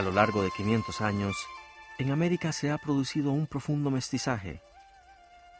A 0.00 0.02
lo 0.02 0.12
largo 0.12 0.42
de 0.42 0.50
500 0.50 1.02
años, 1.02 1.36
en 1.98 2.10
América 2.10 2.52
se 2.52 2.70
ha 2.70 2.78
producido 2.78 3.32
un 3.32 3.46
profundo 3.46 3.90
mestizaje. 3.90 4.62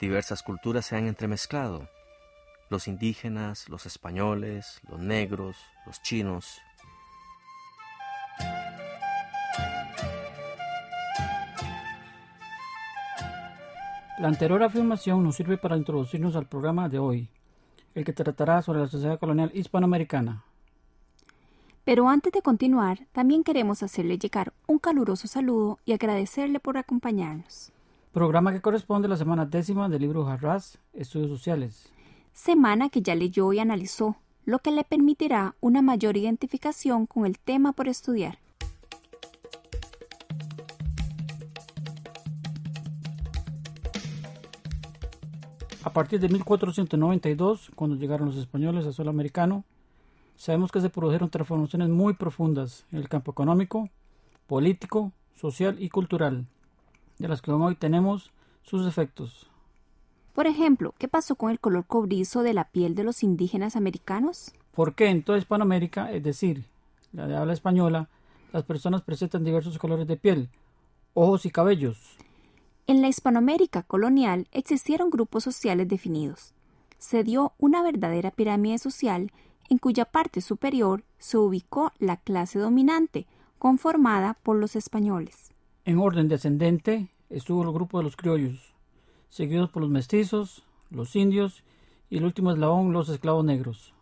Diversas 0.00 0.42
culturas 0.42 0.86
se 0.86 0.96
han 0.96 1.06
entremezclado. 1.06 1.90
Los 2.70 2.88
indígenas, 2.88 3.68
los 3.68 3.84
españoles, 3.84 4.80
los 4.88 4.98
negros, 4.98 5.58
los 5.84 6.00
chinos. 6.00 6.56
La 14.18 14.28
anterior 14.28 14.62
afirmación 14.62 15.22
nos 15.22 15.36
sirve 15.36 15.58
para 15.58 15.76
introducirnos 15.76 16.34
al 16.34 16.48
programa 16.48 16.88
de 16.88 16.98
hoy, 16.98 17.28
el 17.94 18.06
que 18.06 18.14
tratará 18.14 18.62
sobre 18.62 18.80
la 18.80 18.88
sociedad 18.88 19.18
colonial 19.18 19.50
hispanoamericana. 19.52 20.44
Pero 21.90 22.08
antes 22.08 22.32
de 22.32 22.40
continuar, 22.40 23.08
también 23.10 23.42
queremos 23.42 23.82
hacerle 23.82 24.16
llegar 24.16 24.52
un 24.68 24.78
caluroso 24.78 25.26
saludo 25.26 25.80
y 25.84 25.92
agradecerle 25.92 26.60
por 26.60 26.78
acompañarnos. 26.78 27.72
Programa 28.12 28.52
que 28.52 28.60
corresponde 28.60 29.06
a 29.06 29.08
la 29.08 29.16
semana 29.16 29.44
décima 29.44 29.88
del 29.88 30.02
libro 30.02 30.24
Harras, 30.28 30.78
Estudios 30.92 31.30
Sociales. 31.30 31.92
Semana 32.32 32.90
que 32.90 33.02
ya 33.02 33.16
leyó 33.16 33.52
y 33.52 33.58
analizó, 33.58 34.18
lo 34.44 34.60
que 34.60 34.70
le 34.70 34.84
permitirá 34.84 35.56
una 35.60 35.82
mayor 35.82 36.16
identificación 36.16 37.06
con 37.06 37.26
el 37.26 37.40
tema 37.40 37.72
por 37.72 37.88
estudiar. 37.88 38.38
A 45.82 45.92
partir 45.92 46.20
de 46.20 46.28
1492, 46.28 47.72
cuando 47.74 47.96
llegaron 47.96 48.28
los 48.28 48.36
españoles 48.36 48.86
al 48.86 48.94
suelo 48.94 49.10
americano, 49.10 49.64
sabemos 50.40 50.72
que 50.72 50.80
se 50.80 50.88
produjeron 50.88 51.28
transformaciones 51.28 51.90
muy 51.90 52.14
profundas 52.14 52.86
en 52.92 52.98
el 52.98 53.10
campo 53.10 53.30
económico, 53.30 53.90
político, 54.46 55.12
social 55.36 55.76
y 55.78 55.90
cultural, 55.90 56.46
de 57.18 57.28
las 57.28 57.42
que 57.42 57.50
hoy 57.50 57.74
tenemos 57.74 58.30
sus 58.62 58.86
efectos. 58.86 59.50
Por 60.32 60.46
ejemplo, 60.46 60.94
¿qué 60.96 61.08
pasó 61.08 61.34
con 61.34 61.50
el 61.50 61.60
color 61.60 61.84
cobrizo 61.84 62.42
de 62.42 62.54
la 62.54 62.70
piel 62.70 62.94
de 62.94 63.04
los 63.04 63.22
indígenas 63.22 63.76
americanos? 63.76 64.54
¿Por 64.72 64.94
qué 64.94 65.08
en 65.08 65.22
toda 65.22 65.36
Hispanoamérica, 65.36 66.10
es 66.10 66.22
decir, 66.22 66.64
la 67.12 67.26
de 67.26 67.36
habla 67.36 67.52
española, 67.52 68.08
las 68.50 68.64
personas 68.64 69.02
presentan 69.02 69.44
diversos 69.44 69.76
colores 69.76 70.06
de 70.06 70.16
piel, 70.16 70.48
ojos 71.12 71.44
y 71.44 71.50
cabellos? 71.50 72.16
En 72.86 73.02
la 73.02 73.08
Hispanoamérica 73.08 73.82
colonial 73.82 74.48
existieron 74.52 75.10
grupos 75.10 75.44
sociales 75.44 75.86
definidos. 75.86 76.54
Se 76.96 77.24
dio 77.24 77.52
una 77.58 77.82
verdadera 77.82 78.30
pirámide 78.30 78.78
social 78.78 79.30
en 79.70 79.78
cuya 79.78 80.04
parte 80.04 80.42
superior 80.42 81.04
se 81.18 81.38
ubicó 81.38 81.92
la 81.98 82.18
clase 82.18 82.58
dominante, 82.58 83.26
conformada 83.58 84.34
por 84.42 84.56
los 84.56 84.76
españoles. 84.76 85.52
En 85.84 85.98
orden 85.98 86.28
descendente 86.28 87.08
estuvo 87.30 87.62
el 87.62 87.72
grupo 87.72 87.98
de 87.98 88.04
los 88.04 88.16
criollos, 88.16 88.74
seguidos 89.28 89.70
por 89.70 89.82
los 89.82 89.90
mestizos, 89.90 90.64
los 90.90 91.16
indios 91.16 91.62
y 92.10 92.18
el 92.18 92.24
último 92.24 92.50
eslabón 92.50 92.92
los 92.92 93.08
esclavos 93.08 93.44
negros. 93.44 93.94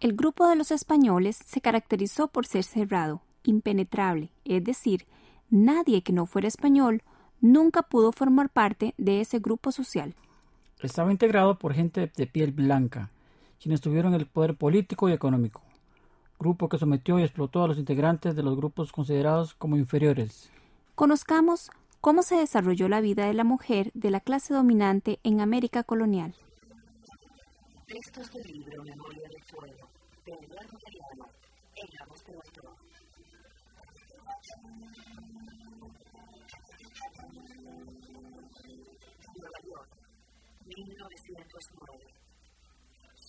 El 0.00 0.14
grupo 0.14 0.46
de 0.46 0.56
los 0.56 0.70
españoles 0.70 1.36
se 1.36 1.62
caracterizó 1.62 2.28
por 2.28 2.46
ser 2.46 2.64
cerrado, 2.64 3.22
impenetrable, 3.42 4.30
es 4.44 4.62
decir, 4.62 5.06
nadie 5.48 6.02
que 6.02 6.12
no 6.12 6.26
fuera 6.26 6.48
español 6.48 7.02
nunca 7.40 7.82
pudo 7.82 8.12
formar 8.12 8.50
parte 8.50 8.94
de 8.98 9.20
ese 9.22 9.38
grupo 9.38 9.72
social. 9.72 10.14
Estaba 10.80 11.10
integrado 11.10 11.58
por 11.58 11.72
gente 11.72 12.10
de 12.14 12.26
piel 12.26 12.52
blanca, 12.52 13.10
quienes 13.60 13.80
tuvieron 13.80 14.14
el 14.14 14.26
poder 14.26 14.56
político 14.56 15.08
y 15.08 15.12
económico, 15.12 15.62
grupo 16.38 16.68
que 16.68 16.78
sometió 16.78 17.18
y 17.18 17.22
explotó 17.22 17.62
a 17.62 17.68
los 17.68 17.78
integrantes 17.78 18.36
de 18.36 18.42
los 18.42 18.56
grupos 18.56 18.92
considerados 18.92 19.54
como 19.54 19.76
inferiores. 19.76 20.50
Conozcamos 20.94 21.70
cómo 22.00 22.22
se 22.22 22.36
desarrolló 22.36 22.88
la 22.88 23.00
vida 23.00 23.26
de 23.26 23.34
la 23.34 23.44
mujer 23.44 23.90
de 23.94 24.10
la 24.10 24.20
clase 24.20 24.54
dominante 24.54 25.20
en 25.22 25.40
América 25.40 25.82
colonial. 25.84 26.34
Textos 27.86 28.32
del 28.32 28.42
libro 28.44 28.82
Memoria 28.82 29.28
del 29.28 29.42
Fuego, 29.44 29.88
de 30.26 30.32
Eduardo 30.32 30.78
Galeano, 30.84 31.30
en 31.76 31.88
la 31.98 32.06
voz 32.06 32.24
de 32.24 32.34
autor. 32.34 32.74
Nueva 39.36 39.60
York, 39.66 39.88
1909. 40.66 42.23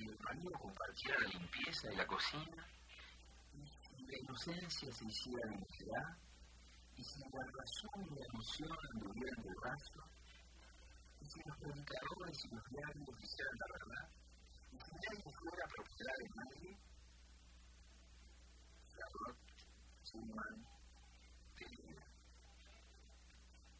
¿Y 0.00 0.08
el 0.08 0.18
marido 0.20 0.50
compartiera 0.58 1.18
la 1.20 1.28
limpieza 1.28 1.92
y 1.92 1.96
la 1.96 2.06
cocina? 2.06 2.66
¿Y 3.52 3.68
si 3.68 4.02
la 4.06 4.18
inocencia 4.18 4.90
se 4.92 5.04
hiciera 5.04 5.52
identidad? 5.52 6.16
¿Y 6.96 7.04
si 7.04 7.20
la 7.20 7.44
razón 7.52 8.06
y 8.08 8.14
la 8.16 8.24
emoción 8.32 8.72
anduvieran 8.94 9.42
de 9.44 9.52
brazo? 9.60 10.00
¿Y 11.20 11.26
si 11.28 11.38
los 11.44 11.56
predicadores 11.58 12.44
y 12.44 12.48
los 12.48 12.64
diarios 12.72 13.12
hicieran 13.20 13.56
la 13.60 13.66
verdad? 13.76 14.08
¿Y 14.72 14.78
si 14.80 14.92
nadie 15.04 15.32
fuera 15.36 15.64
propiedad 15.68 16.16
de 16.16 16.28
nadie? 16.32 16.70
Charlotte 18.88 19.44
Schumann 20.04 20.64
Pereira. 21.56 22.06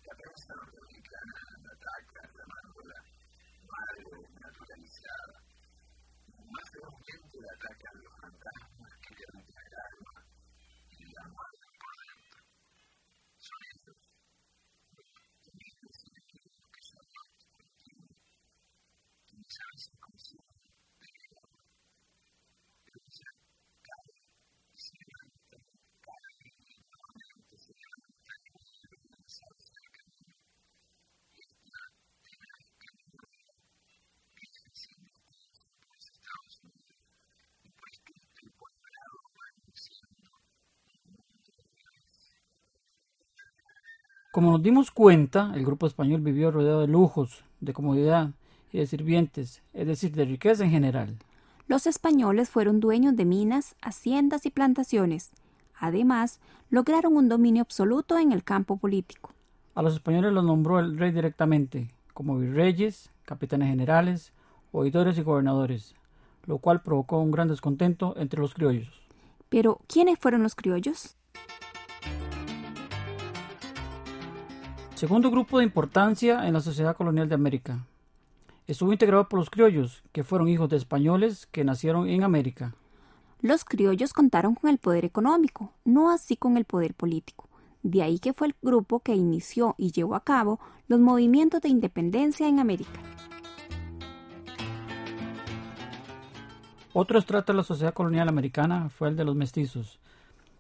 La 0.05 0.15
prensa 0.21 0.53
norteamericana 0.53 1.33
ataca 1.65 2.23
llamándola 2.29 2.99
madre 3.65 4.05
naturalizada. 4.37 5.30
Más 6.81 6.89
ferozmente 6.89 7.41
la 7.41 7.53
atacan 7.53 8.03
los 8.03 8.15
fantasmas 8.21 8.93
que 9.03 9.15
le 9.15 9.25
arrancan 9.29 9.67
el 9.67 9.77
alma 9.91 10.25
y 10.89 11.05
la 11.13 11.23
muerden 11.29 11.73
por 11.77 11.95
dentro. 12.01 12.41
Son 13.39 13.61
ellos 13.75 13.99
los 14.97 15.09
temibles 15.45 15.97
enemigos 16.09 16.65
que 16.73 16.83
son 16.83 17.05
nuestros 17.05 17.53
continuos, 17.53 18.17
quienes 19.29 19.61
a 19.61 19.65
veces 19.75 19.95
consiguen 20.01 20.57
pelear, 21.01 21.49
pero 22.85 23.01
ya 23.13 23.31
caen 23.85 24.25
y 24.73 24.79
se 24.79 24.97
levantan, 25.05 25.65
caen 26.01 26.49
y 26.65 26.81
nuevamente 26.81 27.59
se 27.59 27.73
levantan 27.77 28.41
y 28.41 28.51
vuelven 28.57 29.01
a 29.05 29.17
lanzarse 29.21 29.73
al 29.77 29.91
camino. 30.01 30.33
Esta 31.37 31.77
tenaz 32.25 32.67
categoría 32.81 33.53
viene 34.35 34.71
siendo 34.73 35.11
por 35.21 35.97
los 35.97 36.11
Estados 36.11 36.61
Unidos 36.65 37.05
y 37.63 37.71
por 37.71 37.89
escrito 37.91 38.41
y 38.43 38.51
por 38.51 38.71
hablado 38.73 39.17
va 39.37 39.47
iniciando 39.65 40.31
el 40.89 41.01
mundo 41.11 41.53
de 41.57 41.65
violencia. 41.75 42.41
Como 44.31 44.53
nos 44.53 44.63
dimos 44.63 44.91
cuenta, 44.91 45.53
el 45.55 45.65
grupo 45.65 45.87
español 45.87 46.21
vivió 46.21 46.51
rodeado 46.51 46.83
de 46.83 46.87
lujos, 46.87 47.45
de 47.61 47.73
comodidad 47.73 48.31
y 48.73 48.79
de 48.79 48.87
sirvientes, 48.87 49.63
es 49.73 49.87
decir, 49.87 50.13
de 50.13 50.25
riqueza 50.25 50.65
en 50.65 50.71
general. 50.71 51.17
Los 51.67 51.87
españoles 51.87 52.49
fueron 52.49 52.79
dueños 52.79 53.17
de 53.17 53.25
minas, 53.25 53.75
haciendas 53.83 54.47
y 54.47 54.51
plantaciones. 54.51 55.33
Además, 55.79 56.39
lograron 56.69 57.17
un 57.17 57.29
dominio 57.29 57.63
absoluto 57.63 58.19
en 58.19 58.31
el 58.31 58.45
campo 58.45 58.77
político. 58.77 59.33
A 59.75 59.83
los 59.83 59.95
españoles 59.95 60.33
los 60.33 60.45
nombró 60.45 60.79
el 60.79 60.97
rey 60.97 61.11
directamente, 61.11 61.89
como 62.15 62.39
virreyes, 62.39 63.11
capitanes 63.25 63.69
generales 63.69 64.33
oidores 64.73 65.19
y 65.19 65.23
gobernadores, 65.23 65.95
lo 66.47 66.59
cual 66.59 66.83
provocó 66.83 67.19
un 67.19 67.31
gran 67.31 67.49
descontento 67.49 68.15
entre 68.17 68.41
los 68.41 68.55
criollos. 68.55 68.89
Pero, 69.49 69.81
¿quiénes 69.89 70.19
fueron 70.19 70.43
los 70.43 70.55
criollos? 70.55 71.17
Segundo 75.01 75.31
grupo 75.31 75.57
de 75.57 75.65
importancia 75.65 76.47
en 76.47 76.53
la 76.53 76.61
sociedad 76.61 76.95
colonial 76.95 77.27
de 77.27 77.35
América. 77.35 77.87
Estuvo 78.67 78.93
integrado 78.93 79.31
por 79.31 79.39
los 79.39 79.49
criollos, 79.49 80.03
que 80.13 80.25
fueron 80.25 80.47
hijos 80.47 80.69
de 80.69 80.77
españoles 80.77 81.47
que 81.47 81.65
nacieron 81.65 82.07
en 82.07 82.23
América. 82.23 82.75
Los 83.41 83.65
criollos 83.65 84.13
contaron 84.13 84.55
con 84.57 84.69
el 84.69 84.77
poder 84.77 85.07
económico, 85.07 85.73
no 85.87 86.11
así 86.11 86.37
con 86.37 86.59
el 86.59 86.67
poder 86.67 86.93
político. 86.93 87.49
De 87.83 88.03
ahí 88.03 88.19
que 88.19 88.35
fue 88.35 88.49
el 88.49 88.55
grupo 88.61 89.01
que 89.01 89.15
inició 89.15 89.75
y 89.79 89.91
llevó 89.91 90.17
a 90.17 90.23
cabo 90.23 90.61
los 90.87 91.01
movimientos 91.01 91.63
de 91.63 91.71
independencia 91.71 92.47
en 92.47 92.59
América. 92.59 93.01
Otro 96.93 97.19
estrato 97.19 97.55
de 97.55 97.57
la 97.57 97.65
sociedad 97.65 97.95
colonial 97.95 98.29
americana 98.29 98.91
fue 98.91 99.09
el 99.09 99.17
de 99.17 99.25
los 99.25 99.35
mestizos, 99.35 99.99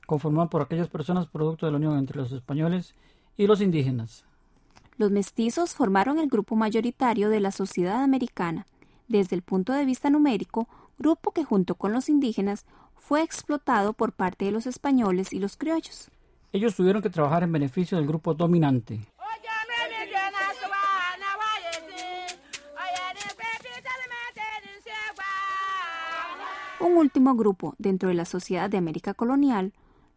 conformado 0.06 0.48
por 0.48 0.62
aquellas 0.62 0.88
personas 0.88 1.26
producto 1.26 1.66
de 1.66 1.72
la 1.72 1.76
unión 1.76 1.98
entre 1.98 2.16
los 2.16 2.32
españoles 2.32 2.94
y 3.36 3.46
los 3.46 3.60
indígenas. 3.60 4.24
Los 4.96 5.10
mestizos 5.10 5.74
formaron 5.74 6.18
el 6.18 6.28
grupo 6.28 6.56
mayoritario 6.56 7.30
de 7.30 7.40
la 7.40 7.52
sociedad 7.52 8.02
americana. 8.02 8.66
Desde 9.08 9.34
el 9.34 9.42
punto 9.42 9.72
de 9.72 9.84
vista 9.84 10.10
numérico, 10.10 10.68
grupo 10.98 11.32
que 11.32 11.44
junto 11.44 11.74
con 11.74 11.92
los 11.92 12.08
indígenas 12.08 12.66
fue 12.96 13.22
explotado 13.22 13.92
por 13.92 14.12
parte 14.12 14.44
de 14.44 14.52
los 14.52 14.66
españoles 14.66 15.32
y 15.32 15.38
los 15.38 15.56
criollos. 15.56 16.10
Ellos 16.52 16.74
tuvieron 16.76 17.02
que 17.02 17.10
trabajar 17.10 17.42
en 17.42 17.52
beneficio 17.52 17.96
del 17.96 18.06
grupo 18.06 18.34
dominante. 18.34 19.00
Un 26.78 26.96
último 26.96 27.34
grupo 27.34 27.74
dentro 27.78 28.08
de 28.08 28.14
la 28.14 28.24
sociedad 28.24 28.70
de 28.70 28.78
América 28.78 29.14
colonial 29.14 29.72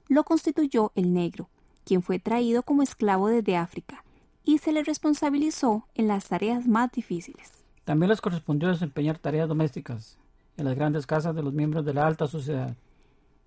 lo 0.07 0.23
constituyó 0.23 0.91
el 0.95 1.13
negro, 1.13 1.49
quien 1.83 2.01
fue 2.01 2.19
traído 2.19 2.63
como 2.63 2.83
esclavo 2.83 3.27
desde 3.27 3.57
África 3.57 4.03
y 4.43 4.57
se 4.59 4.71
le 4.71 4.83
responsabilizó 4.83 5.87
en 5.95 6.07
las 6.07 6.27
tareas 6.27 6.67
más 6.67 6.91
difíciles. 6.91 7.63
También 7.83 8.09
les 8.09 8.21
correspondió 8.21 8.69
desempeñar 8.69 9.17
tareas 9.17 9.47
domésticas, 9.47 10.17
en 10.57 10.65
las 10.65 10.75
grandes 10.75 11.05
casas 11.05 11.35
de 11.35 11.43
los 11.43 11.53
miembros 11.53 11.85
de 11.85 11.93
la 11.93 12.07
alta 12.07 12.27
sociedad. 12.27 12.75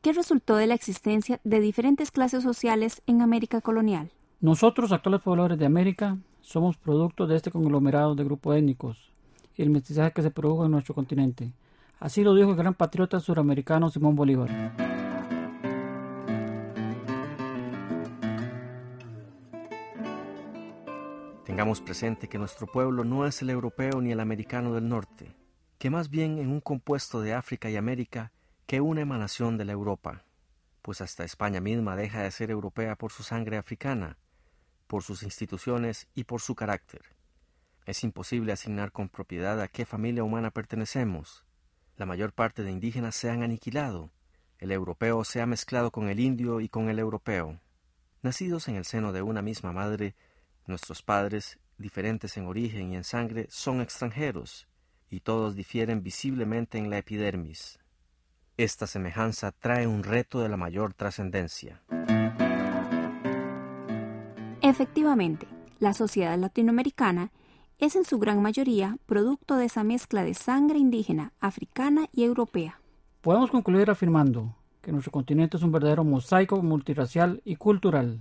¿Qué 0.03 0.13
resultó 0.13 0.57
de 0.57 0.67
la 0.67 0.75
existencia 0.75 1.41
de 1.43 1.61
diferentes 1.61 2.11
clases 2.11 2.43
sociales 2.43 3.03
en 3.07 3.23
América 3.23 3.61
colonial? 3.61 4.11
Nosotros, 4.41 4.93
actuales 4.93 5.23
pobladores 5.23 5.59
de 5.59 5.67
América, 5.67 6.19
somos 6.43 6.77
producto 6.77 7.27
de 7.27 7.37
este 7.37 7.51
conglomerado 7.51 8.15
de 8.15 8.25
grupos 8.25 8.57
étnicos 8.57 9.11
y 9.57 9.63
el 9.63 9.71
mestizaje 9.71 10.13
que 10.13 10.23
se 10.23 10.31
produjo 10.31 10.65
en 10.65 10.71
nuestro 10.71 10.95
continente. 10.95 11.51
Así 11.99 12.23
lo 12.23 12.35
dijo 12.35 12.51
el 12.51 12.57
gran 12.57 12.75
patriota 12.75 13.19
suramericano 13.21 13.89
Simón 13.89 14.15
Bolívar. 14.15 14.86
Tengamos 21.57 21.81
presente 21.81 22.29
que 22.29 22.37
nuestro 22.37 22.67
pueblo 22.67 23.03
no 23.03 23.27
es 23.27 23.41
el 23.41 23.49
europeo 23.49 24.03
ni 24.03 24.13
el 24.13 24.21
americano 24.21 24.75
del 24.75 24.91
norte 24.91 25.35
que 25.79 25.89
más 25.89 26.11
bien 26.11 26.37
en 26.37 26.51
un 26.51 26.61
compuesto 26.61 27.23
de 27.23 27.33
África 27.33 27.71
y 27.71 27.77
América 27.77 28.31
que 28.67 28.83
una 28.83 29.01
emanación 29.01 29.57
de 29.57 29.65
la 29.65 29.73
Europa, 29.73 30.27
pues 30.83 31.01
hasta 31.01 31.25
España 31.25 31.63
misma 31.63 31.97
deja 31.97 32.21
de 32.21 32.31
ser 32.31 32.51
europea 32.51 32.95
por 32.97 33.11
su 33.11 33.23
sangre 33.23 33.57
africana, 33.57 34.19
por 34.87 35.03
sus 35.03 35.23
instituciones 35.23 36.09
y 36.15 36.25
por 36.25 36.43
su 36.43 36.55
carácter. 36.55 37.17
Es 37.87 38.05
imposible 38.05 38.53
asignar 38.53 38.93
con 38.93 39.09
propiedad 39.09 39.59
a 39.63 39.69
qué 39.69 39.87
familia 39.87 40.25
humana 40.25 40.51
pertenecemos. 40.51 41.47
La 41.97 42.05
mayor 42.05 42.35
parte 42.35 42.65
de 42.65 42.71
indígenas 42.71 43.17
se 43.17 43.31
han 43.31 43.43
aniquilado, 43.43 44.11
el 44.59 44.73
europeo 44.73 45.25
se 45.25 45.41
ha 45.41 45.47
mezclado 45.47 45.91
con 45.91 46.11
el 46.11 46.21
indio 46.21 46.61
y 46.61 46.69
con 46.69 46.91
el 46.91 46.99
europeo. 46.99 47.59
Nacidos 48.21 48.69
en 48.69 48.77
el 48.77 48.85
seno 48.85 49.15
de 49.15 49.23
una 49.23 49.41
misma 49.41 49.73
madre, 49.73 50.15
nuestros 50.67 51.03
padres, 51.03 51.59
diferentes 51.79 52.37
en 52.37 52.47
origen 52.47 52.93
y 52.93 52.97
en 52.97 53.05
sangre, 53.05 53.47
son 53.51 53.81
extranjeros, 53.81 54.67
y 55.11 55.21
todos 55.21 55.55
difieren 55.55 56.03
visiblemente 56.03 56.79
en 56.79 56.91
la 56.91 56.99
epidermis. 56.99 57.79
Esta 58.57 58.87
semejanza 58.87 59.53
trae 59.53 59.87
un 59.87 60.03
reto 60.03 60.41
de 60.41 60.49
la 60.49 60.57
mayor 60.57 60.95
trascendencia. 60.95 61.83
Efectivamente, 64.63 65.47
la 65.79 65.93
sociedad 65.93 66.39
latinoamericana 66.39 67.31
es 67.79 67.95
en 67.95 68.05
su 68.05 68.19
gran 68.19 68.41
mayoría 68.41 68.97
producto 69.07 69.57
de 69.57 69.67
esa 69.67 69.85
mezcla 69.85 70.25
de 70.25 70.35
sangre 70.35 70.79
indígena, 70.79 71.33
africana 71.41 72.07
y 72.13 72.25
europea. 72.25 72.81
Podemos 73.21 73.51
concluir 73.51 73.91
afirmando 73.91 74.55
que 74.81 74.93
nuestro 74.93 75.13
continente 75.13 75.57
es 75.57 75.63
un 75.63 75.73
verdadero 75.73 76.05
mosaico 76.05 76.63
multirracial 76.63 77.43
y 77.45 77.57
cultural. 77.57 78.21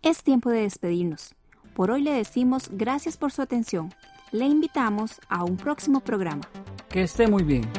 Es 0.00 0.22
tiempo 0.22 0.48
de 0.50 0.62
despedirnos. 0.62 1.34
Por 1.78 1.92
hoy 1.92 2.02
le 2.02 2.10
decimos 2.10 2.70
gracias 2.72 3.16
por 3.16 3.30
su 3.30 3.40
atención 3.40 3.94
le 4.32 4.46
invitamos 4.46 5.20
a 5.28 5.44
un 5.44 5.56
próximo 5.56 6.00
programa. 6.00 6.42
Que 6.90 7.02
esté 7.02 7.28
muy 7.28 7.44
bien. 7.44 7.70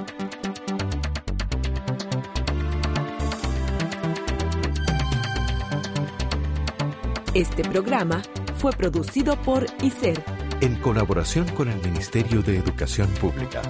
Este 7.34 7.62
programa 7.64 8.22
fue 8.56 8.72
producido 8.72 9.36
por 9.42 9.66
ICER. 9.82 10.24
En 10.62 10.78
colaboración 10.78 11.46
con 11.50 11.68
el 11.68 11.82
Ministerio 11.82 12.42
de 12.42 12.56
Educación 12.56 13.10
Pública. 13.20 13.62